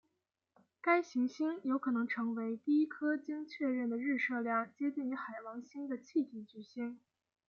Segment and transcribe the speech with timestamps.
[0.81, 6.99] 该行星有可能成为第一颗经确认的日射量接近于海王星的气体巨星。